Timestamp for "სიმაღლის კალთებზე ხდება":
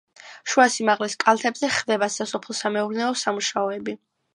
0.75-2.11